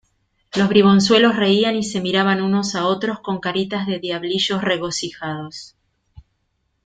[0.55, 5.75] Los bribonzuelos reían y se miraban unos a otros con caritas de diablillos regocijados.